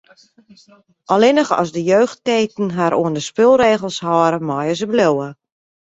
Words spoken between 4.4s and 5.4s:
meie se bliuwe.